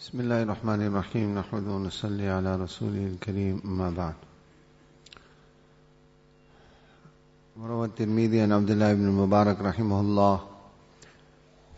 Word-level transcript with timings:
بسم 0.00 0.20
الله 0.20 0.42
الرحمن 0.42 0.86
الرحيم. 0.86 1.38
نحمد 1.38 1.68
ونصلي 1.68 2.28
على 2.28 2.56
رسوله 2.56 3.06
الكريم. 3.06 3.60
أما 3.64 3.90
بعد. 3.90 4.14
وروى 7.60 7.86
الترمذي 7.86 8.40
عن 8.40 8.52
عبد 8.52 8.70
الله 8.70 8.94
بن 8.94 9.04
المبارك 9.04 9.60
رحمه 9.60 10.00
الله 10.00 10.40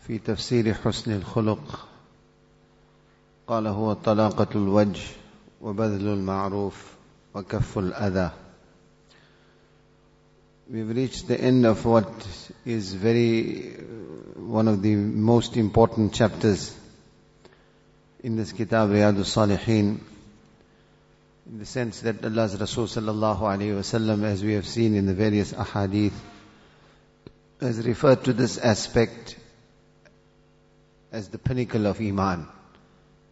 في 0.07 0.17
تفسير 0.17 0.73
حسن 0.73 1.11
الخلق. 1.11 1.87
قال 3.47 3.67
هو 3.67 3.93
طلاقة 3.93 4.47
الوجه 4.55 5.03
وبذل 5.61 6.07
المعروف 6.07 6.93
وكف 7.35 7.77
الأذى. 7.77 8.29
We've 10.71 10.95
reached 10.95 11.27
the 11.27 11.41
end 11.41 11.65
of 11.65 11.85
what 11.85 12.07
is 12.65 12.93
very, 12.93 13.75
one 14.37 14.69
of 14.69 14.81
the 14.81 14.95
most 14.95 15.57
important 15.57 16.13
chapters 16.13 16.82
in 18.23 18.37
this 18.37 18.53
kitab 18.53 18.89
Riyadus 18.89 19.35
Salihin 19.35 19.99
in 21.45 21.59
the 21.59 21.65
sense 21.65 21.99
that 22.01 22.23
Allah's 22.23 22.57
Rasul 22.57 22.85
sallallahu 22.85 23.41
alayhi 23.41 23.75
wasallam 23.75 24.23
as 24.23 24.41
we 24.41 24.53
have 24.53 24.65
seen 24.65 24.95
in 24.95 25.05
the 25.05 25.13
various 25.13 25.51
ahadith 25.51 26.13
has 27.59 27.85
referred 27.85 28.23
to 28.23 28.31
this 28.31 28.57
aspect 28.57 29.35
as 31.11 31.27
the 31.27 31.37
pinnacle 31.37 31.85
of 31.85 31.99
iman 31.99 32.47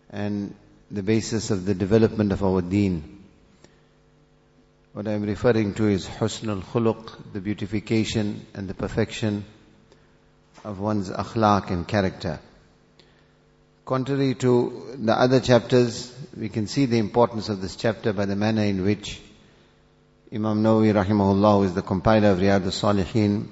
and 0.10 0.54
the 0.92 1.04
basis 1.04 1.52
of 1.52 1.66
the 1.66 1.74
development 1.74 2.34
of 2.34 2.44
our 2.44 2.62
deen. 2.62 3.24
What 4.92 5.08
I 5.08 5.14
am 5.14 5.24
referring 5.24 5.74
to 5.76 5.88
is 5.88 6.06
husnul 6.06 6.64
khuluq, 6.64 7.32
the 7.32 7.40
beautification 7.40 8.46
and 8.54 8.68
the 8.68 8.74
perfection 8.74 9.46
of 10.66 10.82
one's 10.82 11.10
akhlaq 11.10 11.72
and 11.72 11.88
character. 11.88 12.42
Contrary 13.92 14.36
to 14.36 14.96
the 15.00 15.12
other 15.12 15.42
chapters, 15.42 16.16
we 16.38 16.48
can 16.48 16.66
see 16.66 16.86
the 16.86 16.98
importance 16.98 17.50
of 17.50 17.62
this 17.62 17.76
chapter 17.76 18.14
by 18.14 18.26
the 18.26 18.38
manner 18.38 18.64
in 18.64 18.86
which 18.86 19.20
Imam 20.34 20.64
Nawawi 20.64 20.94
rahimahullah, 20.94 21.58
who 21.58 21.64
is 21.64 21.74
the 21.74 21.82
compiler 21.82 22.30
of 22.30 22.38
Riyadh 22.38 22.64
al-Salihin, 22.64 23.48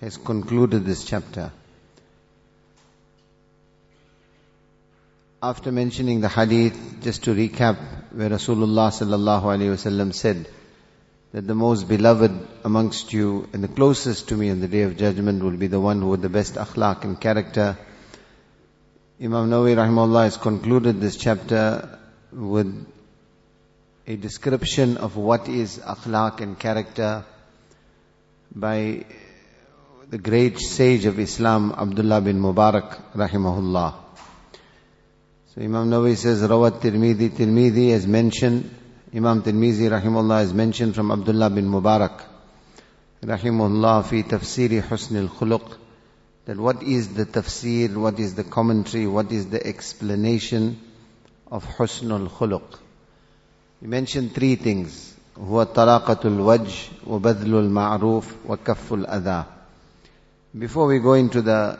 has 0.00 0.16
concluded 0.16 0.84
this 0.84 1.04
chapter. 1.04 1.52
After 5.40 5.70
mentioning 5.70 6.20
the 6.20 6.28
hadith, 6.28 7.00
just 7.00 7.22
to 7.22 7.36
recap, 7.36 7.76
where 8.10 8.30
Rasulullah 8.30 8.90
sallallahu 8.90 9.42
alaihi 9.42 9.76
wasallam 9.76 10.12
said 10.12 10.48
that 11.30 11.46
the 11.46 11.54
most 11.54 11.86
beloved 11.86 12.32
amongst 12.64 13.12
you 13.12 13.48
and 13.52 13.62
the 13.62 13.68
closest 13.68 14.30
to 14.30 14.36
me 14.36 14.50
on 14.50 14.58
the 14.58 14.66
day 14.66 14.82
of 14.82 14.96
judgment 14.96 15.40
will 15.40 15.56
be 15.56 15.68
the 15.68 15.78
one 15.78 16.00
who 16.00 16.10
had 16.10 16.20
the 16.20 16.28
best 16.28 16.54
akhlaq 16.56 17.04
and 17.04 17.20
character. 17.20 17.78
Imam 19.20 19.48
Nawawi 19.48 19.76
rahimahullah 19.76 20.24
has 20.24 20.36
concluded 20.36 21.00
this 21.00 21.14
chapter 21.14 22.00
with 22.32 22.84
a 24.08 24.16
description 24.16 24.96
of 24.96 25.16
what 25.16 25.48
is 25.48 25.78
akhlaq 25.78 26.40
and 26.40 26.58
character 26.58 27.24
by 28.52 29.04
the 30.10 30.18
great 30.18 30.58
sage 30.58 31.04
of 31.04 31.20
Islam, 31.20 31.72
Abdullah 31.78 32.22
bin 32.22 32.40
Mubarak 32.40 33.12
rahimahullah. 33.12 33.94
So 35.54 35.60
Imam 35.62 35.90
Nawawi 35.90 36.16
says, 36.16 36.42
Rawat 36.42 36.80
Tirmidhi, 36.80 37.30
Tirmidhi 37.30 37.92
has 37.92 38.08
mentioned, 38.08 38.68
Imam 39.14 39.44
Tirmidhi 39.44 39.90
rahimahullah 39.90 40.40
has 40.40 40.52
mentioned 40.52 40.96
from 40.96 41.12
Abdullah 41.12 41.50
bin 41.50 41.66
Mubarak, 41.66 42.20
rahimahullah 43.22 44.06
fi 44.06 44.24
tafsiri 44.24 44.82
husn 44.82 45.16
al-khuluq, 45.18 45.78
that 46.45 46.57
what 46.57 46.81
is 46.81 47.13
the 47.13 47.25
tafsir, 47.25 47.95
what 47.95 48.19
is 48.19 48.35
the 48.35 48.43
commentary, 48.43 49.05
what 49.07 49.31
is 49.31 49.47
the 49.47 49.65
explanation 49.65 50.79
of 51.51 51.65
husn 51.65 52.11
al-khuluq. 52.11 52.79
He 53.81 53.87
mentioned 53.87 54.33
three 54.33 54.55
things. 54.55 55.15
هو 55.37 55.63
طلاقة 55.63 56.19
الوجه 56.25 56.89
وبذل 57.07 57.55
المعروف 57.55 58.25
وكف 58.47 58.93
الأذى. 58.93 59.45
Before 60.57 60.87
we 60.87 60.99
go 60.99 61.13
into 61.13 61.41
the 61.41 61.79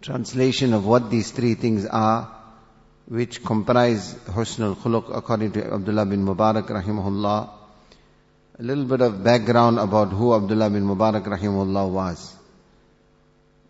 translation 0.00 0.72
of 0.72 0.84
what 0.84 1.10
these 1.10 1.30
three 1.30 1.54
things 1.54 1.86
are, 1.86 2.28
which 3.06 3.44
comprise 3.44 4.14
Husn 4.26 4.62
al-Khuluq 4.62 5.16
according 5.16 5.52
to 5.52 5.74
Abdullah 5.74 6.06
bin 6.06 6.24
Mubarak 6.24 6.66
rahimahullah. 6.68 7.50
A 8.58 8.62
little 8.62 8.84
bit 8.84 9.00
of 9.00 9.22
background 9.22 9.78
about 9.78 10.08
who 10.08 10.34
Abdullah 10.34 10.70
bin 10.70 10.84
Mubarak 10.84 11.24
rahimahullah 11.24 11.90
was. 11.90 12.34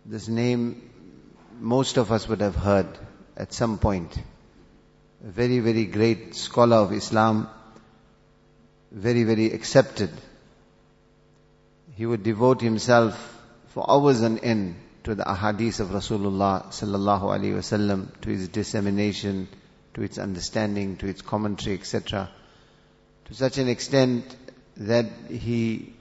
This 0.06 0.28
name, 0.28 0.90
most 1.60 1.98
of 1.98 2.12
us 2.12 2.28
would 2.28 2.42
have 2.42 2.56
heard 2.56 2.88
at 3.38 3.54
some 3.54 3.78
point. 3.78 4.18
A 5.26 5.32
very, 5.32 5.60
very 5.60 5.86
great 5.86 6.36
scholar 6.36 6.78
of 6.78 6.94
Islam, 6.94 7.50
very, 8.92 9.24
very 9.24 9.52
accepted. 9.52 10.10
He 11.96 12.06
would 12.06 12.24
devote 12.24 12.62
himself 12.62 13.38
for 13.68 13.90
hours 13.90 14.22
on 14.24 14.40
end 14.40 14.76
to 15.04 15.16
the 15.16 15.24
ahadith 15.24 15.80
of 15.80 15.90
Rasulullah 15.90 16.68
sallallahu 16.68 17.24
alaihi 17.24 17.56
wasallam, 17.56 18.08
to 18.22 18.30
his 18.30 18.48
dissemination, 18.48 19.48
to 19.94 20.02
its 20.02 20.18
understanding, 20.18 20.98
to 20.98 21.08
its 21.08 21.22
commentary, 21.22 21.76
etc. 21.76 22.30
To 23.26 23.34
such 23.34 23.58
an 23.58 23.68
extent 23.68 24.36
that 24.78 25.06
he 25.30 25.94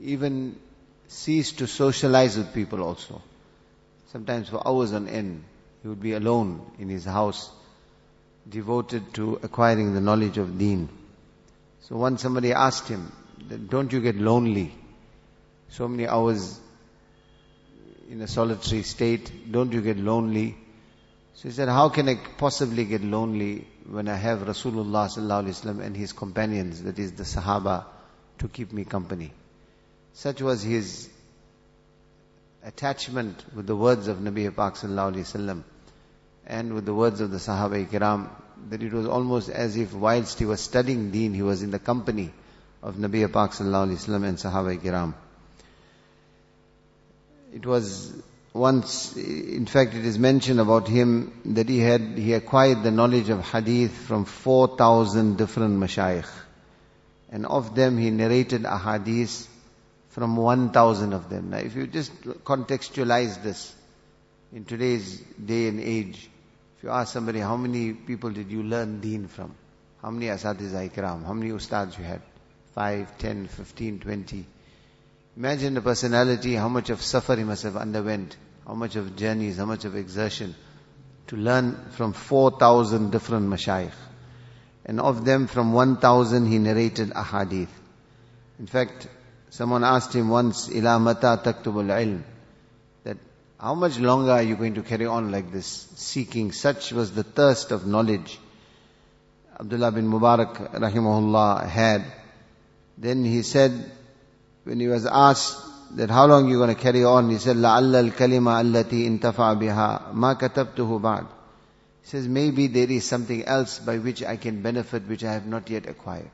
even 0.00 0.56
ceased 1.08 1.58
to 1.58 1.66
socialize 1.66 2.36
with 2.36 2.52
people 2.54 2.82
also. 2.82 3.22
Sometimes 4.12 4.48
for 4.48 4.66
hours 4.66 4.92
on 4.92 5.08
end, 5.08 5.44
he 5.82 5.88
would 5.88 6.00
be 6.00 6.12
alone 6.14 6.64
in 6.78 6.88
his 6.88 7.04
house, 7.04 7.50
devoted 8.48 9.14
to 9.14 9.38
acquiring 9.42 9.94
the 9.94 10.00
knowledge 10.00 10.38
of 10.38 10.58
deen. 10.58 10.88
So 11.82 11.96
once 11.96 12.22
somebody 12.22 12.52
asked 12.52 12.88
him, 12.88 13.12
don't 13.68 13.92
you 13.92 14.00
get 14.00 14.16
lonely? 14.16 14.72
So 15.68 15.88
many 15.88 16.06
hours 16.06 16.58
in 18.10 18.20
a 18.20 18.28
solitary 18.28 18.82
state, 18.82 19.50
don't 19.50 19.72
you 19.72 19.80
get 19.82 19.98
lonely? 19.98 20.56
So 21.34 21.48
he 21.48 21.54
said, 21.54 21.68
how 21.68 21.88
can 21.88 22.08
I 22.08 22.14
possibly 22.38 22.84
get 22.84 23.02
lonely 23.02 23.66
when 23.90 24.08
I 24.08 24.14
have 24.16 24.40
Rasulullah 24.40 25.80
and 25.84 25.96
his 25.96 26.12
companions, 26.12 26.82
that 26.84 26.98
is 26.98 27.12
the 27.12 27.24
Sahaba, 27.24 27.84
to 28.38 28.48
keep 28.48 28.72
me 28.72 28.84
company. 28.84 29.32
Such 30.14 30.40
was 30.40 30.62
his 30.62 31.08
attachment 32.64 33.44
with 33.54 33.66
the 33.66 33.74
words 33.76 34.06
of 34.06 34.18
Nabi 34.18 34.54
Pak 34.54 34.74
sallallahu 34.74 35.64
and 36.46 36.72
with 36.72 36.86
the 36.86 36.94
words 36.94 37.20
of 37.20 37.32
the 37.32 37.38
Sahaba 37.38 37.86
Ikram, 37.86 38.30
that 38.70 38.82
it 38.82 38.92
was 38.92 39.06
almost 39.06 39.48
as 39.48 39.76
if 39.76 39.92
whilst 39.92 40.38
he 40.38 40.44
was 40.44 40.60
studying 40.60 41.10
deen, 41.10 41.34
he 41.34 41.42
was 41.42 41.62
in 41.62 41.72
the 41.72 41.80
company 41.80 42.32
of 42.80 42.94
Nabi 42.94 43.30
Pak 43.30 43.50
sallallahu 43.50 44.24
and 44.24 44.38
Sahaba 44.38 44.78
Ikram. 44.78 45.14
It 47.52 47.66
was 47.66 48.12
once, 48.52 49.16
in 49.16 49.66
fact 49.66 49.94
it 49.94 50.04
is 50.04 50.16
mentioned 50.16 50.60
about 50.60 50.86
him 50.86 51.32
that 51.56 51.68
he 51.68 51.80
had, 51.80 52.00
he 52.00 52.34
acquired 52.34 52.84
the 52.84 52.92
knowledge 52.92 53.30
of 53.30 53.40
hadith 53.40 53.92
from 53.92 54.26
4,000 54.26 55.36
different 55.36 55.80
mashayikh. 55.80 56.28
And 57.30 57.46
of 57.46 57.74
them 57.74 57.98
he 57.98 58.10
narrated 58.10 58.64
a 58.64 58.78
hadith 58.78 59.48
from 60.14 60.36
1,000 60.36 61.12
of 61.12 61.28
them. 61.28 61.50
Now 61.50 61.56
if 61.58 61.74
you 61.74 61.88
just 61.88 62.12
contextualize 62.22 63.42
this 63.42 63.74
in 64.52 64.64
today's 64.64 65.18
day 65.44 65.66
and 65.66 65.80
age, 65.80 66.30
if 66.76 66.84
you 66.84 66.90
ask 66.90 67.12
somebody 67.12 67.40
how 67.40 67.56
many 67.56 67.92
people 67.92 68.30
did 68.30 68.48
you 68.48 68.62
learn 68.62 69.00
deen 69.00 69.26
from? 69.26 69.52
How 70.00 70.10
many 70.12 70.26
asatiz 70.26 70.70
ikram? 70.70 71.24
How 71.26 71.32
many 71.32 71.50
ustads 71.50 71.98
you 71.98 72.04
had? 72.04 72.22
Five, 72.76 73.18
ten, 73.18 73.48
fifteen, 73.48 73.98
twenty. 73.98 74.46
Imagine 75.36 75.74
the 75.74 75.80
personality, 75.80 76.54
how 76.54 76.68
much 76.68 76.90
of 76.90 77.02
suffer 77.02 77.34
he 77.34 77.42
must 77.42 77.64
have 77.64 77.76
underwent, 77.76 78.36
how 78.68 78.74
much 78.74 78.94
of 78.94 79.16
journeys, 79.16 79.56
how 79.56 79.64
much 79.64 79.84
of 79.84 79.96
exertion 79.96 80.54
to 81.26 81.36
learn 81.36 81.90
from 81.90 82.12
4,000 82.12 83.10
different 83.10 83.48
mashayikh. 83.48 83.90
And 84.86 85.00
of 85.00 85.24
them, 85.24 85.48
from 85.48 85.72
1,000 85.72 86.46
he 86.46 86.58
narrated 86.58 87.10
a 87.16 87.24
hadith. 87.24 87.70
In 88.60 88.66
fact, 88.68 89.08
someone 89.53 89.83
asked 89.83 90.13
him 90.13 90.29
once, 90.29 90.69
ila 90.69 90.99
mata 90.99 91.39
taktubul 91.43 91.89
ilm, 91.89 92.21
that 93.03 93.17
how 93.59 93.75
much 93.75 93.99
longer 93.99 94.31
are 94.31 94.43
you 94.43 94.55
going 94.55 94.75
to 94.75 94.83
carry 94.83 95.05
on 95.05 95.31
like 95.31 95.51
this, 95.51 95.87
seeking? 95.95 96.51
Such 96.51 96.91
was 96.91 97.11
the 97.11 97.23
thirst 97.23 97.71
of 97.71 97.85
knowledge 97.85 98.39
Abdullah 99.59 99.91
bin 99.91 100.09
Mubarak 100.09 100.71
rahimahullah 100.71 101.67
had. 101.67 102.05
Then 102.97 103.25
he 103.25 103.43
said, 103.43 103.91
when 104.63 104.79
he 104.79 104.87
was 104.87 105.05
asked 105.05 105.57
that 105.97 106.09
how 106.09 106.27
long 106.27 106.47
you 106.47 106.57
going 106.57 106.73
to 106.73 106.81
carry 106.81 107.03
on, 107.03 107.29
he 107.29 107.37
said, 107.39 107.57
لَعَلَّ 107.57 108.11
الْكَلِمَةَ 108.11 108.71
الَّتِي 108.71 109.19
انْتَفَعَ 109.19 109.59
بِهَا 109.59 110.13
مَا 110.13 110.39
كَتَبْتُهُ 110.39 111.01
بَعْدُ 111.01 111.25
He 112.03 112.07
says, 112.07 112.25
maybe 112.25 112.67
there 112.67 112.89
is 112.89 113.03
something 113.03 113.43
else 113.43 113.79
by 113.79 113.97
which 113.97 114.23
I 114.23 114.37
can 114.37 114.61
benefit 114.61 115.05
which 115.07 115.25
I 115.25 115.33
have 115.33 115.45
not 115.45 115.69
yet 115.69 115.89
acquired. 115.89 116.31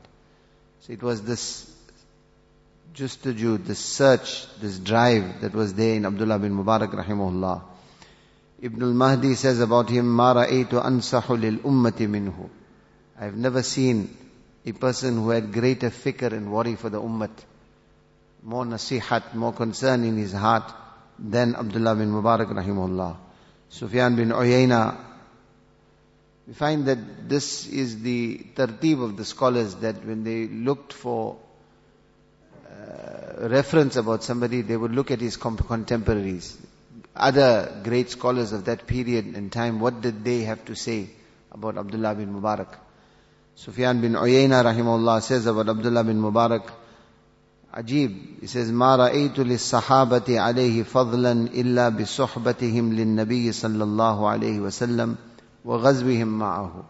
So 0.82 0.92
it 0.92 1.02
was 1.02 1.22
this 1.22 1.68
justaju, 2.96 3.62
this 3.64 3.78
search, 3.78 4.46
this 4.60 4.78
drive 4.78 5.42
that 5.42 5.52
was 5.52 5.74
there 5.74 5.94
in 5.94 6.06
Abdullah 6.06 6.38
bin 6.38 6.52
Mubarak 6.52 6.92
rahimahullah. 6.92 7.62
Ibn 8.62 8.82
al-Mahdi 8.82 9.34
says 9.34 9.60
about 9.60 9.90
him, 9.90 10.06
مَا 10.06 10.34
رَأَيْتُ 10.34 10.70
أَنْصَحُ 10.70 11.60
لِلْأُمَّةِ 11.60 11.98
مِنْهُ 12.08 12.48
I've 13.20 13.36
never 13.36 13.62
seen 13.62 14.16
a 14.64 14.72
person 14.72 15.16
who 15.16 15.30
had 15.30 15.52
greater 15.52 15.90
fikr 15.90 16.32
and 16.32 16.50
worry 16.50 16.74
for 16.74 16.88
the 16.88 17.00
ummah, 17.00 17.30
more 18.42 18.64
nasihat, 18.64 19.34
more 19.34 19.52
concern 19.52 20.04
in 20.04 20.16
his 20.16 20.32
heart 20.32 20.72
than 21.18 21.54
Abdullah 21.54 21.96
bin 21.96 22.10
Mubarak 22.10 22.46
rahimahullah. 22.46 23.16
Sufyan 23.68 24.16
bin 24.16 24.30
Uyayna, 24.30 24.96
we 26.46 26.54
find 26.54 26.86
that 26.86 27.28
this 27.28 27.66
is 27.66 28.00
the 28.02 28.38
tartib 28.54 29.02
of 29.02 29.16
the 29.16 29.24
scholars 29.24 29.74
that 29.76 30.04
when 30.04 30.24
they 30.24 30.46
looked 30.46 30.92
for 30.92 31.36
uh, 31.36 31.36
reference 33.40 33.96
about 33.96 34.24
somebody, 34.24 34.62
they 34.62 34.76
would 34.76 34.92
look 34.92 35.10
at 35.10 35.20
his 35.20 35.36
contemporaries 35.36 36.56
other 37.16 37.80
great 37.82 38.10
scholars 38.10 38.52
of 38.52 38.66
that 38.66 38.86
period 38.86 39.24
and 39.34 39.50
time, 39.50 39.80
what 39.80 40.00
did 40.00 40.22
they 40.22 40.42
have 40.42 40.64
to 40.66 40.76
say 40.76 41.08
about 41.50 41.78
Abdullah 41.78 42.14
bin 42.14 42.32
Mubarak? 42.32 42.76
Sufyan 43.54 44.00
bin 44.02 44.12
Uyayna 44.12 44.62
rahimahullah 44.62 45.22
says 45.22 45.46
about 45.46 45.68
Abdullah 45.68 46.04
bin 46.04 46.20
Mubarak, 46.20 46.70
Ajib, 47.74 48.40
he 48.40 48.46
says, 48.46 48.70
ما 48.70 48.96
رأيت 48.96 49.38
للصحابة 49.38 50.40
عليه 50.40 50.82
فضلا 50.82 51.32
إلا 51.32 51.88
بصحبتهم 51.88 52.92
للنبي 52.92 53.52
صلى 53.52 53.84
الله 53.84 54.28
عليه 54.28 54.60
وسلم 54.60 55.16
وغزوهم 55.64 56.38
معه. 56.38 56.84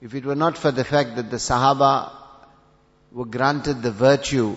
If 0.00 0.14
it 0.14 0.24
were 0.24 0.36
not 0.36 0.56
for 0.56 0.70
the 0.70 0.84
fact 0.84 1.16
that 1.16 1.30
the 1.30 1.38
Sahaba 1.38 2.12
were 3.12 3.24
granted 3.24 3.82
the 3.82 3.90
virtue 3.90 4.56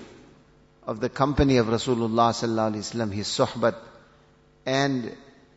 of 0.87 1.01
the 1.01 1.09
company 1.09 1.57
of 1.57 1.67
Rasulullah 1.67 2.31
sallallahu 2.31 2.75
alaihi 2.75 2.85
wasallam, 2.87 3.13
his 3.13 3.27
suhbat, 3.27 3.75
and 4.65 5.13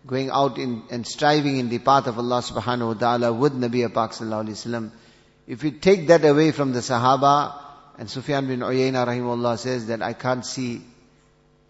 going 0.07 0.29
out 0.31 0.57
in, 0.57 0.81
and 0.89 1.05
striving 1.05 1.57
in 1.57 1.69
the 1.69 1.77
path 1.77 2.07
of 2.07 2.17
Allah 2.17 2.41
subhanahu 2.41 2.87
wa 2.87 2.93
ta'ala 2.95 3.33
with 3.33 3.53
Nabi 3.53 3.81
Pak 3.93 4.11
sallallahu 4.11 4.47
alayhi 4.47 4.65
wasallam. 4.65 4.91
If 5.47 5.63
you 5.63 5.71
take 5.71 6.07
that 6.07 6.25
away 6.25 6.51
from 6.51 6.73
the 6.73 6.79
Sahaba, 6.79 7.53
and 7.97 8.09
Sufyan 8.09 8.47
bin 8.47 8.61
Uyayna 8.61 9.05
rahimahullah 9.05 9.59
says 9.59 9.87
that 9.87 10.01
I 10.01 10.13
can't 10.13 10.45
see 10.45 10.81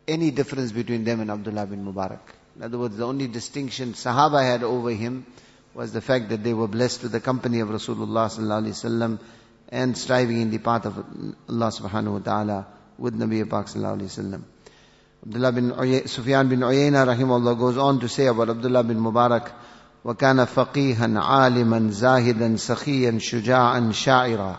any 0.08 0.32
difference 0.32 0.72
between 0.72 1.04
them 1.04 1.20
and 1.20 1.30
Abdullah 1.30 1.66
bin 1.66 1.86
Mubarak. 1.86 2.20
In 2.56 2.64
other 2.64 2.78
words, 2.78 2.98
the 2.98 3.06
only 3.06 3.28
distinction 3.28 3.94
Sahaba 3.94 4.44
had 4.44 4.64
over 4.64 4.92
him 4.92 5.26
was 5.74 5.92
the 5.92 6.02
fact 6.02 6.30
that 6.30 6.44
they 6.44 6.54
were 6.54 6.68
blessed 6.68 7.04
with 7.04 7.12
the 7.12 7.20
company 7.20 7.60
of 7.60 7.70
Rasulullah 7.70 8.28
sallallahu 8.30 8.64
alaihi 8.64 8.78
wasallam 8.78 9.20
and 9.70 9.98
striving 9.98 10.42
in 10.42 10.50
the 10.50 10.58
path 10.60 10.86
of 10.86 10.98
Allah 10.98 11.72
subhanahu 11.72 12.14
wa 12.14 12.20
ta'ala 12.20 12.68
with 12.99 13.19
Nabi 13.19 13.49
Pak 13.49 13.67
sallallahu 13.67 14.01
alaihi 14.01 14.11
wasallam. 14.11 14.43
Abdullah 15.27 15.53
bin 15.53 15.71
Uy- 15.73 16.07
Sufyan 16.09 16.49
bin 16.49 16.61
Uyayna 16.61 17.07
rahimahullah 17.07 17.59
goes 17.59 17.77
on 17.79 18.01
to 18.01 18.09
say 18.09 18.27
about 18.27 18.51
Abdullah 18.51 18.85
bin 18.85 18.99
Mubarak, 18.99 19.51
وكان 20.05 20.45
فقيها 20.45 21.19
عالما 21.19 21.91
زاهدا 21.91 22.57
سخيا 22.57 23.19
شجاعا 23.19 23.91
شاعرا 23.93 24.59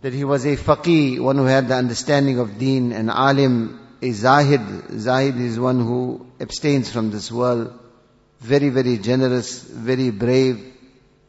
that 0.00 0.12
he 0.12 0.24
was 0.24 0.46
a 0.46 0.56
faqih, 0.56 1.20
one 1.20 1.36
who 1.36 1.44
had 1.44 1.68
the 1.68 1.74
understanding 1.74 2.38
of 2.38 2.58
deen, 2.58 2.92
and 2.92 3.10
alim, 3.10 3.80
a 4.00 4.10
zahid. 4.12 4.60
Zahid 4.92 5.36
is 5.36 5.58
one 5.58 5.80
who 5.80 6.24
abstains 6.40 6.90
from 6.90 7.10
this 7.10 7.32
world. 7.32 7.76
Very, 8.40 8.68
very 8.68 8.98
generous, 8.98 9.60
very 9.60 10.10
brave. 10.10 10.64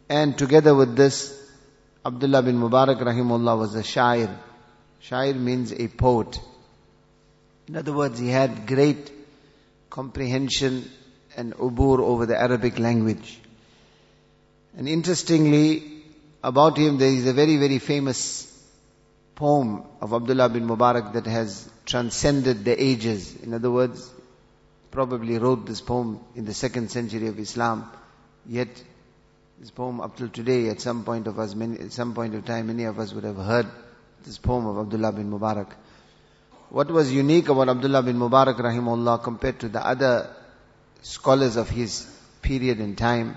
And 0.07 0.37
together 0.37 0.75
with 0.75 0.95
this, 0.95 1.35
Abdullah 2.05 2.43
bin 2.43 2.57
Mubarak 2.59 3.01
rahimullah 3.01 3.57
was 3.57 3.75
a 3.75 3.81
shair. 3.81 4.37
Shair 5.08 5.36
means 5.36 5.70
a 5.72 5.88
poet. 5.88 6.40
In 7.68 7.76
other 7.76 7.92
words, 7.92 8.18
he 8.18 8.28
had 8.28 8.66
great 8.66 9.12
comprehension 9.90 10.90
and 11.36 11.52
ubur 11.54 12.00
over 12.00 12.24
the 12.24 12.40
Arabic 12.40 12.78
language. 12.78 13.38
And 14.76 14.88
interestingly, 14.88 16.02
about 16.42 16.78
him 16.78 16.96
there 16.96 17.10
is 17.10 17.26
a 17.26 17.34
very, 17.34 17.58
very 17.58 17.78
famous 17.78 18.50
poem 19.34 19.84
of 20.00 20.14
Abdullah 20.14 20.48
bin 20.48 20.66
Mubarak 20.66 21.12
that 21.12 21.26
has 21.26 21.68
transcended 21.84 22.64
the 22.64 22.82
ages. 22.82 23.36
In 23.36 23.52
other 23.52 23.70
words, 23.70 24.10
probably 24.90 25.38
wrote 25.38 25.66
this 25.66 25.82
poem 25.82 26.20
in 26.34 26.46
the 26.46 26.54
second 26.54 26.90
century 26.90 27.26
of 27.26 27.38
Islam. 27.38 27.90
Yet, 28.46 28.82
this 29.60 29.70
poem 29.70 30.00
up 30.00 30.16
till 30.16 30.28
today, 30.28 30.68
at 30.70 30.80
some 30.80 31.04
point 31.04 31.26
of 31.26 31.38
us, 31.38 31.54
many, 31.54 31.78
at 31.78 31.92
some 31.92 32.14
point 32.14 32.34
of 32.34 32.46
time, 32.46 32.68
many 32.68 32.84
of 32.84 32.98
us 32.98 33.12
would 33.12 33.24
have 33.24 33.36
heard 33.36 33.66
this 34.24 34.38
poem 34.38 34.66
of 34.66 34.78
Abdullah 34.78 35.12
bin 35.12 35.30
Mubarak. 35.30 35.68
What 36.70 36.90
was 36.90 37.12
unique 37.12 37.48
about 37.48 37.68
Abdullah 37.68 38.02
bin 38.02 38.16
Mubarak 38.16 38.56
rahimahullah 38.56 39.22
compared 39.22 39.60
to 39.60 39.68
the 39.68 39.86
other 39.86 40.30
scholars 41.02 41.56
of 41.56 41.68
his 41.68 42.10
period 42.40 42.78
and 42.78 42.96
time 42.96 43.36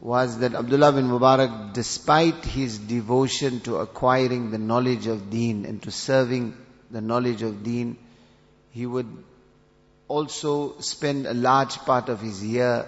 was 0.00 0.38
that 0.38 0.54
Abdullah 0.54 0.92
bin 0.92 1.08
Mubarak, 1.08 1.72
despite 1.72 2.44
his 2.44 2.78
devotion 2.78 3.60
to 3.60 3.76
acquiring 3.76 4.50
the 4.50 4.58
knowledge 4.58 5.06
of 5.06 5.30
deen 5.30 5.64
and 5.64 5.82
to 5.82 5.90
serving 5.90 6.54
the 6.90 7.00
knowledge 7.00 7.42
of 7.42 7.64
deen, 7.64 7.96
he 8.70 8.86
would 8.86 9.08
also 10.06 10.78
spend 10.80 11.26
a 11.26 11.34
large 11.34 11.76
part 11.78 12.08
of 12.08 12.20
his 12.20 12.44
year 12.44 12.86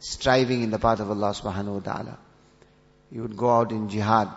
striving 0.00 0.62
in 0.62 0.70
the 0.70 0.78
path 0.78 1.00
of 1.00 1.10
Allah 1.10 1.30
subhanahu 1.30 1.74
wa 1.74 1.80
ta'ala. 1.80 2.18
He 3.12 3.20
would 3.20 3.36
go 3.36 3.50
out 3.50 3.72
in 3.72 3.88
jihad. 3.88 4.28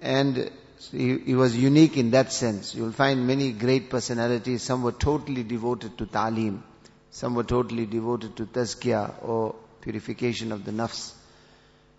And 0.00 0.50
so 0.80 0.96
he, 0.96 1.18
he, 1.18 1.34
was 1.34 1.54
unique 1.54 1.98
in 1.98 2.10
that 2.12 2.32
sense. 2.32 2.74
You 2.74 2.84
will 2.84 2.92
find 2.92 3.26
many 3.26 3.52
great 3.52 3.90
personalities, 3.90 4.62
some 4.62 4.82
were 4.82 4.92
totally 4.92 5.42
devoted 5.42 5.98
to 5.98 6.06
ta'lim, 6.06 6.64
some 7.10 7.34
were 7.34 7.44
totally 7.44 7.84
devoted 7.84 8.34
to 8.36 8.46
tazkiyah 8.46 9.22
or 9.22 9.56
purification 9.82 10.52
of 10.52 10.64
the 10.64 10.70
nafs. 10.72 11.12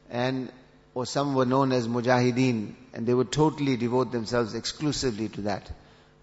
And, 0.10 0.52
or 0.96 1.06
some 1.06 1.36
were 1.36 1.46
known 1.46 1.72
as 1.72 1.88
mujahideen, 1.88 2.74
and 2.96 3.06
they 3.06 3.14
would 3.14 3.32
totally 3.32 3.78
devote 3.78 4.12
themselves 4.12 4.56
exclusively 4.56 5.30
to 5.30 5.42
that. 5.42 5.72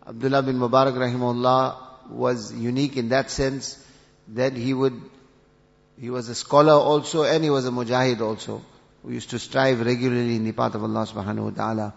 Abdullah 0.04 0.43
bin 0.43 0.58
Mubarak 0.58 0.94
rahimahullah 0.94 2.11
was 2.11 2.52
unique 2.52 2.96
in 2.96 3.11
that 3.11 3.31
sense 3.31 3.84
that 4.34 4.54
he 4.54 4.75
would, 4.75 5.00
he 6.00 6.11
was 6.11 6.28
a 6.28 6.34
scholar 6.34 6.72
also 6.72 7.22
and 7.22 7.44
he 7.44 7.50
was 7.50 7.66
a 7.66 7.70
mujahid 7.70 8.20
also, 8.20 8.62
who 9.04 9.12
used 9.12 9.31
to 9.31 9.38
strive 9.38 9.81
regularly 9.87 10.34
in 10.34 10.44
the 10.44 10.50
path 10.52 10.75
of 10.75 10.82
Allah 10.82 11.06
subhanahu 11.06 11.44
wa 11.44 11.50
ta'ala. 11.50 11.94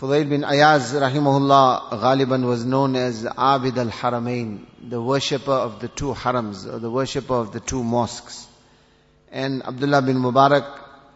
Fudayl 0.00 0.30
bin 0.30 0.44
Ayaz 0.44 0.94
rahimahullah 0.94 1.90
Ghaliban 1.90 2.46
was 2.46 2.64
known 2.64 2.96
as 2.96 3.22
Abid 3.24 3.76
al-Haramain, 3.76 4.64
the 4.88 4.98
worshipper 4.98 5.52
of 5.52 5.80
the 5.80 5.88
two 5.88 6.14
harams, 6.14 6.64
or 6.66 6.78
the 6.78 6.90
worshipper 6.90 7.34
of 7.34 7.52
the 7.52 7.60
two 7.60 7.84
mosques. 7.84 8.46
And 9.30 9.62
Abdullah 9.62 10.00
bin 10.00 10.16
Mubarak, 10.16 10.64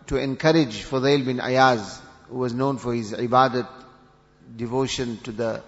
to 0.08 0.18
encourage 0.18 0.82
Fudayl 0.84 1.24
bin 1.24 1.40
Ayaz, 1.40 2.02
who 2.28 2.36
was 2.36 2.52
known 2.52 2.76
for 2.76 2.92
his 2.92 3.14
ibadat, 3.14 3.66
devotion 4.54 5.16
to 5.22 5.32
the 5.32 5.62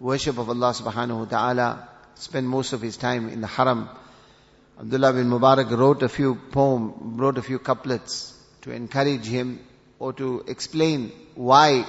worship 0.00 0.38
of 0.38 0.48
Allah 0.48 0.72
subhanahu 0.72 1.18
wa 1.18 1.24
ta'ala, 1.26 1.88
spent 2.14 2.46
most 2.46 2.72
of 2.72 2.80
his 2.80 2.96
time 2.96 3.28
in 3.28 3.42
the 3.42 3.48
haram. 3.48 3.86
Abdullah 4.80 5.12
bin 5.12 5.28
Mubarak 5.28 5.70
wrote 5.76 6.02
a 6.04 6.08
few 6.08 6.36
poem, 6.36 7.18
wrote 7.18 7.36
a 7.36 7.42
few 7.42 7.58
couplets 7.58 8.32
to 8.62 8.72
encourage 8.72 9.26
him 9.26 9.60
or 9.98 10.14
to 10.14 10.42
explain 10.48 11.12
why 11.34 11.84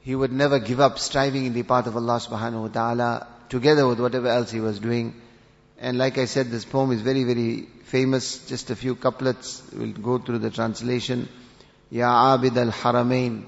he 0.00 0.14
would 0.14 0.32
never 0.32 0.58
give 0.58 0.80
up 0.80 0.98
striving 0.98 1.46
in 1.46 1.52
the 1.52 1.62
path 1.62 1.86
of 1.86 1.96
Allah 1.96 2.20
subhanahu 2.20 2.62
wa 2.62 2.68
ta'ala 2.68 3.26
together 3.48 3.86
with 3.86 4.00
whatever 4.00 4.28
else 4.28 4.50
he 4.50 4.60
was 4.60 4.78
doing. 4.78 5.14
And 5.78 5.98
like 5.98 6.16
I 6.18 6.26
said, 6.26 6.50
this 6.50 6.64
poem 6.64 6.92
is 6.92 7.00
very, 7.00 7.24
very 7.24 7.66
famous. 7.84 8.46
Just 8.46 8.70
a 8.70 8.76
few 8.76 8.94
couplets. 8.94 9.62
We'll 9.76 9.92
go 9.92 10.18
through 10.18 10.38
the 10.38 10.50
translation. 10.50 11.28
Ya 11.90 12.36
abid 12.36 12.56
al-haramain, 12.56 13.44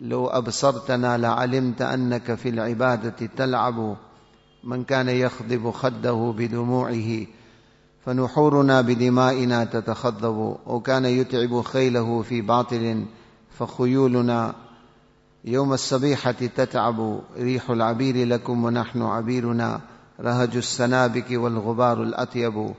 لو 0.00 0.26
أبصرتنا 0.26 1.18
لعلمت 1.18 1.82
أنك 1.82 2.34
في 2.34 2.48
العبادة 2.48 3.26
تلعب 3.36 3.96
من 4.64 4.84
كان 4.84 5.08
يخضب 5.08 5.70
خده 5.70 6.34
بدموعه 6.38 7.26
فنحورنا 8.04 8.80
بدمائنا 8.80 9.64
تتخضب 9.64 10.56
وكان 10.66 11.04
يتعب 11.04 11.60
خيله 11.62 12.22
في 12.22 12.40
باطل 12.40 13.04
فخيولنا 13.58 14.54
يوم 15.45 15.73
الصبيحة 15.73 16.31
تتعب 16.31 17.21
ريح 17.37 17.69
العبير 17.69 18.27
لكم 18.27 18.65
ونحن 18.65 19.01
عبيرنا 19.01 19.81
رهج 20.19 20.55
السنابك 20.57 21.25
والغبار 21.31 22.03
الأطيب 22.03 22.73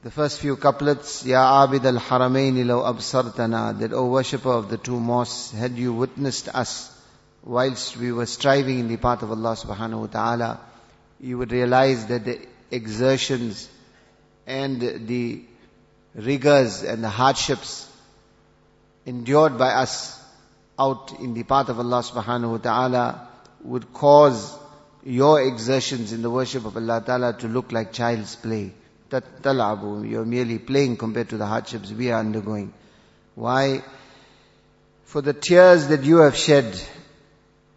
The 0.00 0.12
first 0.12 0.38
few 0.38 0.54
couplets, 0.56 1.26
Ya 1.26 1.66
Abid 1.66 1.84
al-Haramain 1.84 2.64
law 2.64 2.88
absartana, 2.90 3.76
that 3.80 3.92
O 3.92 4.06
worshipper 4.06 4.52
of 4.52 4.70
the 4.70 4.76
two 4.76 5.00
mosques, 5.00 5.50
had 5.50 5.72
you 5.72 5.92
witnessed 5.92 6.48
us 6.54 6.96
whilst 7.42 7.96
we 7.96 8.12
were 8.12 8.26
striving 8.26 8.78
in 8.78 8.86
the 8.86 8.96
path 8.96 9.24
of 9.24 9.32
Allah 9.32 9.56
subhanahu 9.56 10.00
wa 10.02 10.06
ta'ala, 10.06 10.60
you 11.18 11.36
would 11.38 11.50
realize 11.50 12.06
that 12.06 12.24
the 12.24 12.38
exertions 12.70 13.68
and 14.46 14.80
the 15.08 15.42
rigors 16.14 16.84
and 16.84 17.02
the 17.02 17.08
hardships 17.08 17.90
endured 19.04 19.58
by 19.58 19.70
us 19.70 20.16
out 20.78 21.18
in 21.20 21.34
the 21.34 21.42
path 21.42 21.68
of 21.68 21.78
Allah 21.78 22.02
subhanahu 22.02 22.50
wa 22.52 22.58
ta'ala 22.58 23.28
would 23.64 23.92
cause, 23.92 24.56
your 25.04 25.40
exertions 25.40 26.12
in 26.12 26.22
the 26.22 26.30
worship 26.30 26.64
of 26.64 26.76
Allah 26.76 27.02
Ta'ala 27.04 27.32
to 27.38 27.48
look 27.48 27.72
like 27.72 27.92
child's 27.92 28.36
play. 28.36 28.72
Talabu, 29.10 30.08
you're 30.08 30.24
merely 30.24 30.58
playing 30.58 30.96
compared 30.96 31.30
to 31.30 31.38
the 31.38 31.46
hardships 31.46 31.90
we 31.90 32.10
are 32.10 32.20
undergoing. 32.20 32.72
Why? 33.34 33.82
For 35.04 35.22
the 35.22 35.32
tears 35.32 35.86
that 35.88 36.02
you 36.04 36.18
have 36.18 36.36
shed 36.36 36.78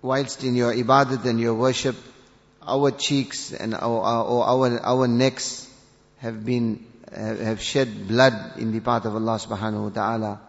whilst 0.02 0.44
in 0.44 0.56
your 0.56 0.74
ibadat 0.74 1.24
and 1.26 1.40
your 1.40 1.54
worship, 1.54 1.96
our 2.68 2.92
cheeks 2.92 3.54
and 3.54 3.74
our, 3.74 4.02
our, 4.02 4.44
our, 4.44 4.80
our 4.82 5.08
necks 5.08 5.68
have 6.18 6.46
been, 6.46 6.86
have 7.16 7.62
shed 7.62 8.08
blood 8.08 8.58
in 8.58 8.74
the 8.74 8.82
path 8.82 9.06
of 9.06 9.16
Allah 9.16 9.40
subhanahu 9.40 9.84
wa 9.84 9.90
ta'ala. 9.90 10.42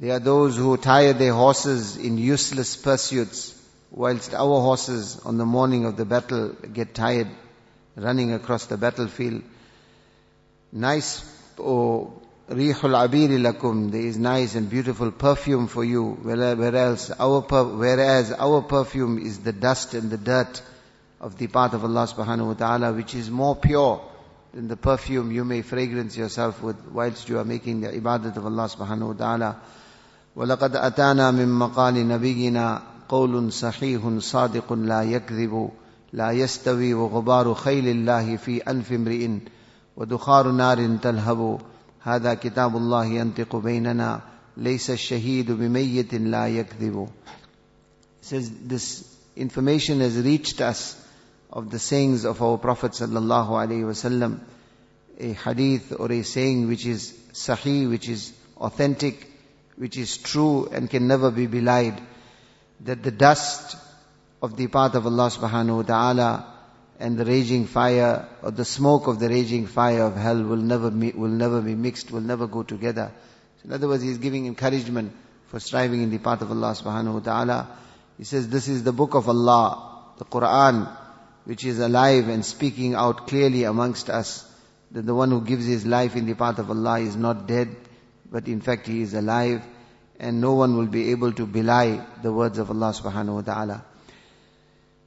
There 0.00 0.14
are 0.14 0.20
those 0.20 0.56
who 0.56 0.76
tire 0.76 1.12
their 1.12 1.32
horses 1.32 1.96
in 1.96 2.18
useless 2.18 2.76
pursuits, 2.76 3.54
whilst 3.90 4.32
our 4.32 4.60
horses 4.60 5.20
on 5.24 5.38
the 5.38 5.46
morning 5.46 5.86
of 5.86 5.96
the 5.96 6.04
battle 6.04 6.50
get 6.72 6.94
tired 6.94 7.28
running 7.96 8.32
across 8.32 8.66
the 8.66 8.76
battlefield. 8.76 9.42
Nice, 10.70 11.24
oh, 11.58 12.12
rihul 12.48 12.94
abiri 12.94 13.40
lakum, 13.40 13.90
there 13.90 14.02
is 14.02 14.16
nice 14.16 14.54
and 14.54 14.70
beautiful 14.70 15.10
perfume 15.10 15.66
for 15.66 15.84
you, 15.84 16.10
whereas 16.22 17.10
our, 17.18 17.40
whereas 17.40 18.30
our 18.32 18.62
perfume 18.62 19.18
is 19.18 19.40
the 19.40 19.52
dust 19.52 19.94
and 19.94 20.10
the 20.10 20.18
dirt 20.18 20.62
of 21.20 21.36
the 21.38 21.48
path 21.48 21.74
of 21.74 21.82
Allah 21.82 22.06
subhanahu 22.06 22.46
wa 22.46 22.54
ta'ala, 22.54 22.92
which 22.92 23.16
is 23.16 23.30
more 23.30 23.56
pure 23.56 24.00
than 24.54 24.68
the 24.68 24.76
perfume 24.76 25.32
you 25.32 25.44
may 25.44 25.62
fragrance 25.62 26.16
yourself 26.16 26.62
with 26.62 26.76
whilst 26.92 27.28
you 27.28 27.38
are 27.38 27.44
making 27.44 27.80
the 27.80 27.88
ibadat 27.88 28.36
of 28.36 28.46
Allah 28.46 28.68
subhanahu 28.68 29.08
wa 29.08 29.12
ta'ala. 29.14 29.60
ولقد 30.38 30.76
أتانا 30.76 31.30
من 31.30 31.48
مقال 31.48 32.08
نبينا 32.08 32.82
قول 33.08 33.52
صحيح 33.52 34.18
صادق 34.18 34.72
لا 34.72 35.02
يكذب 35.02 35.70
لا 36.12 36.30
يستوي 36.30 36.94
وغبار 36.94 37.54
خيل 37.54 37.88
الله 37.88 38.36
في 38.36 38.58
أنف 38.58 38.92
امرئ 38.92 39.28
ودخار 39.96 40.50
نار 40.50 40.96
تلهب 41.02 41.60
هذا 42.00 42.34
كتاب 42.34 42.76
الله 42.76 43.04
ينطق 43.04 43.56
بيننا 43.56 44.20
ليس 44.56 44.90
الشهيد 44.90 45.50
بميت 45.50 46.14
لا 46.14 46.48
يكذب 46.48 47.08
says 48.20 48.50
this 48.68 49.16
information 49.36 50.00
has 50.00 50.16
reached 50.18 50.60
us 50.60 50.96
of 51.50 51.70
the 51.70 51.78
sayings 51.78 52.24
of 52.24 52.40
our 52.42 52.58
Prophet 52.58 52.92
sallallahu 52.92 53.58
alaihi 53.62 53.88
wasallam 53.90 54.38
a 55.18 55.32
hadith 55.32 55.92
or 55.98 56.12
a 56.12 56.22
saying 56.22 56.68
which 56.68 56.86
is 56.86 57.12
sahih 57.32 57.90
which 57.90 58.08
is 58.08 58.32
authentic 58.58 59.26
which 59.78 59.96
is 59.96 60.16
true 60.18 60.66
and 60.66 60.90
can 60.90 61.06
never 61.06 61.30
be 61.30 61.46
belied, 61.46 62.00
that 62.80 63.02
the 63.02 63.10
dust 63.10 63.76
of 64.42 64.56
the 64.56 64.66
path 64.66 64.94
of 64.94 65.06
Allah 65.06 65.30
subhanahu 65.30 65.76
wa 65.76 65.82
ta'ala 65.82 66.54
and 66.98 67.16
the 67.16 67.24
raging 67.24 67.66
fire 67.66 68.28
or 68.42 68.50
the 68.50 68.64
smoke 68.64 69.06
of 69.06 69.20
the 69.20 69.28
raging 69.28 69.66
fire 69.66 70.02
of 70.02 70.16
hell 70.16 70.42
will 70.42 70.56
never 70.56 70.90
will 70.90 71.36
never 71.44 71.60
be 71.60 71.76
mixed, 71.76 72.10
will 72.10 72.20
never 72.20 72.48
go 72.48 72.64
together. 72.64 73.12
So 73.58 73.68
in 73.68 73.72
other 73.72 73.88
words, 73.88 74.02
he 74.02 74.10
is 74.10 74.18
giving 74.18 74.46
encouragement 74.46 75.12
for 75.46 75.60
striving 75.60 76.02
in 76.02 76.10
the 76.10 76.18
path 76.18 76.42
of 76.42 76.50
Allah 76.50 76.72
subhanahu 76.72 77.14
wa 77.14 77.20
ta'ala. 77.20 77.78
He 78.18 78.24
says, 78.24 78.48
this 78.48 78.66
is 78.66 78.82
the 78.82 78.92
book 78.92 79.14
of 79.14 79.28
Allah, 79.28 80.12
the 80.18 80.24
Quran, 80.24 80.88
which 81.44 81.64
is 81.64 81.78
alive 81.78 82.28
and 82.28 82.44
speaking 82.44 82.94
out 82.94 83.28
clearly 83.28 83.62
amongst 83.62 84.10
us, 84.10 84.44
that 84.90 85.06
the 85.06 85.14
one 85.14 85.30
who 85.30 85.40
gives 85.40 85.66
his 85.66 85.86
life 85.86 86.16
in 86.16 86.26
the 86.26 86.34
path 86.34 86.58
of 86.58 86.68
Allah 86.68 86.98
is 86.98 87.14
not 87.14 87.46
dead, 87.46 87.76
but 88.30 88.48
in 88.48 88.60
fact 88.60 88.86
he 88.86 89.02
is 89.02 89.14
alive 89.14 89.62
and 90.20 90.40
no 90.40 90.54
one 90.54 90.76
will 90.76 90.86
be 90.86 91.10
able 91.10 91.32
to 91.32 91.46
belie 91.46 92.04
the 92.22 92.32
words 92.32 92.58
of 92.58 92.70
Allah 92.70 92.92
subhanahu 92.92 93.34
wa 93.34 93.40
ta'ala. 93.42 93.84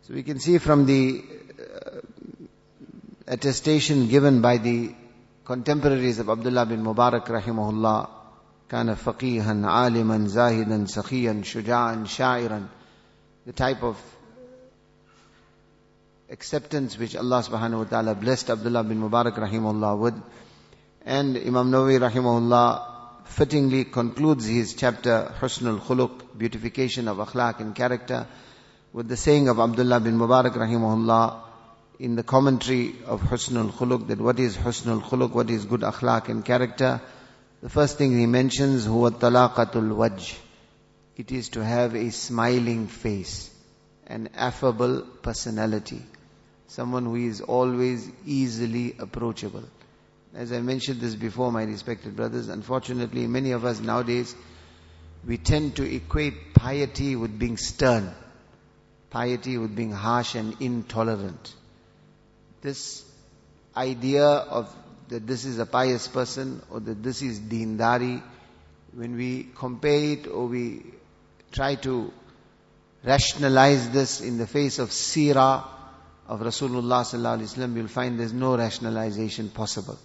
So 0.03 0.13
we 0.13 0.23
can 0.23 0.39
see 0.39 0.57
from 0.57 0.85
the 0.85 1.21
uh, 1.59 1.99
attestation 3.27 4.07
given 4.07 4.41
by 4.41 4.57
the 4.57 4.95
contemporaries 5.43 6.19
of 6.19 6.29
Abdullah 6.29 6.65
bin 6.65 6.83
Mubarak 6.83 7.25
rahimahullah, 7.25 8.09
kana 8.69 8.95
faqihan, 8.95 9.65
عالماً 9.65 10.27
زاهداً 10.27 10.85
سخياً 10.85 11.43
شجاعاً 11.43 12.05
شاعراً, 12.05 12.67
the 13.45 13.53
type 13.53 13.83
of 13.83 13.97
acceptance 16.29 16.97
which 16.97 17.15
Allah 17.17 17.43
subhanahu 17.43 17.79
wa 17.79 17.83
ta'ala 17.83 18.15
blessed 18.15 18.49
Abdullah 18.49 18.83
bin 18.85 19.01
Mubarak 19.01 19.37
rahimahullah 19.37 19.99
with. 19.99 20.21
And 21.05 21.35
Imam 21.35 21.69
Nawawi 21.71 21.99
rahimahullah 21.99 22.90
fittingly 23.31 23.85
concludes 23.85 24.45
his 24.45 24.73
chapter 24.73 25.33
Husnul 25.39 25.79
Khuluq, 25.79 26.37
beautification 26.37 27.07
of 27.07 27.17
akhlaq 27.17 27.61
and 27.61 27.73
character, 27.73 28.27
with 28.91 29.07
the 29.07 29.15
saying 29.15 29.47
of 29.47 29.57
Abdullah 29.57 30.01
bin 30.01 30.17
Mubarak 30.17 30.53
rahimahullah 30.53 31.41
in 31.99 32.15
the 32.15 32.23
commentary 32.23 32.95
of 33.05 33.21
Husnul 33.21 33.71
Khuluq 33.71 34.07
that 34.07 34.19
what 34.19 34.39
is 34.39 34.57
Husnul 34.57 35.01
Khuluq, 35.01 35.31
what 35.31 35.49
is 35.49 35.65
good 35.65 35.81
akhlaq 35.81 36.27
and 36.27 36.43
character. 36.43 36.99
The 37.61 37.69
first 37.69 37.97
thing 37.97 38.17
he 38.17 38.25
mentions, 38.25 38.85
huwa 38.85 39.11
talaqatul 39.11 39.95
wajh. 39.95 40.37
It 41.15 41.31
is 41.31 41.49
to 41.49 41.63
have 41.63 41.95
a 41.95 42.09
smiling 42.11 42.87
face, 42.87 43.49
an 44.07 44.29
affable 44.35 45.01
personality, 45.21 46.01
someone 46.67 47.05
who 47.05 47.15
is 47.15 47.39
always 47.39 48.09
easily 48.25 48.95
approachable. 48.99 49.63
As 50.33 50.53
I 50.53 50.61
mentioned 50.61 51.01
this 51.01 51.15
before, 51.15 51.51
my 51.51 51.63
respected 51.63 52.15
brothers, 52.15 52.47
unfortunately, 52.47 53.27
many 53.27 53.51
of 53.51 53.65
us 53.65 53.79
nowadays, 53.79 54.33
we 55.27 55.37
tend 55.37 55.75
to 55.75 55.83
equate 55.83 56.53
piety 56.53 57.15
with 57.15 57.37
being 57.37 57.57
stern, 57.57 58.13
piety 59.09 59.57
with 59.57 59.75
being 59.75 59.91
harsh 59.91 60.35
and 60.35 60.55
intolerant. 60.61 61.53
This 62.61 63.03
idea 63.75 64.25
of 64.25 64.73
that 65.09 65.27
this 65.27 65.43
is 65.43 65.59
a 65.59 65.65
pious 65.65 66.07
person 66.07 66.61
or 66.71 66.79
that 66.79 67.03
this 67.03 67.21
is 67.21 67.39
deendari, 67.39 68.23
when 68.93 69.17
we 69.17 69.49
compare 69.55 70.03
it 70.13 70.27
or 70.27 70.47
we 70.47 70.83
try 71.51 71.75
to 71.75 72.11
rationalize 73.03 73.89
this 73.89 74.21
in 74.21 74.37
the 74.37 74.47
face 74.47 74.79
of 74.79 74.89
seerah 74.89 75.65
of 76.27 76.39
Rasulullah 76.39 77.03
sallallahu 77.03 77.39
alaihi 77.39 77.57
wasallam, 77.57 77.75
you'll 77.75 77.87
find 77.87 78.17
there's 78.17 78.31
no 78.31 78.55
rationalization 78.57 79.49
possible. 79.49 79.97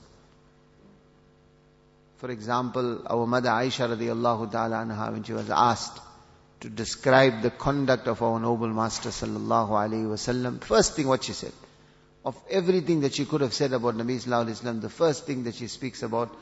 For 2.17 2.31
example, 2.31 3.03
our 3.07 3.27
mother 3.27 3.51
Aisha 3.51 3.89
radiallahu 3.95 4.51
ta'ala 4.51 4.77
anha, 4.77 5.13
when 5.13 5.23
she 5.23 5.33
was 5.33 5.51
asked 5.51 6.01
to 6.61 6.71
describe 6.71 7.43
the 7.43 7.51
conduct 7.51 8.07
of 8.09 8.23
our 8.23 8.41
noble 8.41 8.69
master 8.69 9.11
sallallahu 9.11 9.71
alayhi 9.71 10.07
wasallam, 10.07 10.63
first 10.63 10.97
thing 10.97 11.07
what 11.07 11.25
she 11.25 11.33
said, 11.33 11.53
of 12.25 12.37
everything 12.51 13.01
that 13.01 13.15
she 13.15 13.27
could 13.27 13.43
have 13.43 13.53
said 13.53 13.73
about 13.73 13.95
Nabi 13.97 14.17
sallallahu 14.17 14.47
alayhi 14.47 14.63
wasallam, 14.63 14.81
the 14.81 14.89
first 14.89 15.27
thing 15.27 15.45
that 15.45 15.55
she 15.55 15.69
speaks 15.69 16.03
about, 16.03 16.35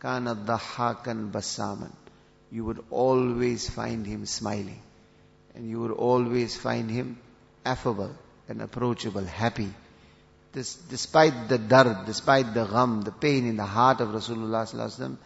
kana 0.00 0.34
dhahakan 0.34 1.30
basaman. 1.30 1.92
You 2.50 2.64
would 2.66 2.84
always 2.90 3.70
find 3.70 4.06
him 4.06 4.26
smiling. 4.26 4.82
And 5.54 5.68
you 5.68 5.80
would 5.80 5.92
always 5.92 6.56
find 6.56 6.90
him 6.90 7.18
affable 7.64 8.14
and 8.48 8.60
approachable, 8.60 9.24
happy. 9.24 9.72
This, 10.52 10.74
despite 10.74 11.48
the 11.48 11.58
dard, 11.58 12.04
despite 12.04 12.52
the 12.52 12.66
gham, 12.66 13.02
the 13.02 13.12
pain 13.12 13.46
in 13.46 13.56
the 13.56 13.64
heart 13.64 14.00
of 14.00 14.10
Rasulullah 14.10 15.16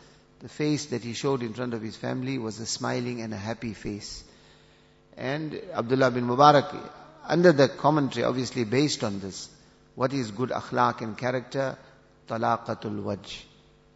the 0.40 0.48
face 0.48 0.86
that 0.86 1.02
he 1.02 1.14
showed 1.14 1.42
in 1.42 1.54
front 1.54 1.74
of 1.74 1.82
his 1.82 1.96
family 1.96 2.38
was 2.38 2.60
a 2.60 2.66
smiling 2.66 3.22
and 3.22 3.32
a 3.32 3.36
happy 3.36 3.72
face. 3.74 4.22
And 5.16 5.60
Abdullah 5.74 6.10
bin 6.10 6.26
Mubarak, 6.26 6.78
under 7.24 7.52
the 7.52 7.68
commentary, 7.68 8.24
obviously 8.24 8.64
based 8.64 9.02
on 9.02 9.18
this, 9.18 9.48
what 9.94 10.12
is 10.12 10.30
good 10.30 10.50
akhlaq 10.50 11.00
and 11.00 11.16
character? 11.16 11.76
Talaqatul 12.28 13.02
waj. 13.02 13.42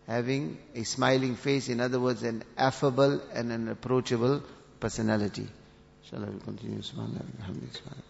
Having 0.07 0.59
a 0.75 0.83
smiling 0.83 1.37
face, 1.37 1.69
in 1.69 1.81
other 1.81 2.01
words, 2.01 2.23
an 2.23 2.43
affable 2.57 3.21
and 3.33 3.53
an 3.53 3.69
approachable 3.69 4.43
personality. 4.81 5.47
Shall 6.09 6.25
I 6.25 6.45
continue? 6.45 6.81
Subhanallah. 6.81 8.10